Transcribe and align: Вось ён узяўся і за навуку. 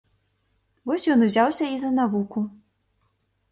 Вось 0.91 1.05
ён 1.17 1.27
узяўся 1.27 1.69
і 1.75 1.79
за 1.85 1.93
навуку. 2.01 2.39